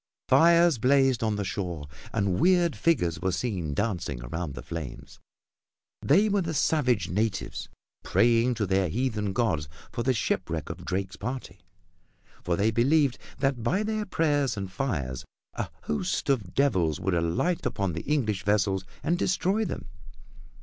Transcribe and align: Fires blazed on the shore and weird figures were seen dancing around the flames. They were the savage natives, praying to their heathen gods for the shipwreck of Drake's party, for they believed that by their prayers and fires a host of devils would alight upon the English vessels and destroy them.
Fires 0.27 0.79
blazed 0.79 1.21
on 1.21 1.35
the 1.35 1.43
shore 1.45 1.87
and 2.11 2.39
weird 2.39 2.75
figures 2.75 3.19
were 3.21 3.31
seen 3.31 3.75
dancing 3.75 4.19
around 4.23 4.55
the 4.55 4.63
flames. 4.63 5.19
They 6.01 6.27
were 6.27 6.41
the 6.41 6.55
savage 6.55 7.11
natives, 7.11 7.69
praying 8.01 8.55
to 8.55 8.65
their 8.65 8.89
heathen 8.89 9.31
gods 9.31 9.69
for 9.91 10.01
the 10.01 10.15
shipwreck 10.15 10.71
of 10.71 10.83
Drake's 10.85 11.17
party, 11.17 11.59
for 12.43 12.55
they 12.55 12.71
believed 12.71 13.19
that 13.41 13.61
by 13.61 13.83
their 13.83 14.07
prayers 14.07 14.57
and 14.57 14.71
fires 14.71 15.23
a 15.53 15.69
host 15.83 16.31
of 16.31 16.55
devils 16.55 16.99
would 16.99 17.13
alight 17.13 17.67
upon 17.67 17.93
the 17.93 18.01
English 18.01 18.43
vessels 18.43 18.83
and 19.03 19.19
destroy 19.19 19.65
them. 19.65 19.85